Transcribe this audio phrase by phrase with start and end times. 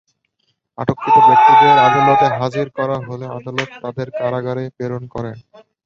[0.77, 5.31] আটককৃত ব্যক্তিদের আদালতে হাজির করা হলে আদালত তাঁদের কারাগারে প্রেরণ করে।